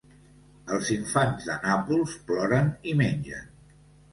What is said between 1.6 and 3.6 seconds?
Nàpols ploren i mengen.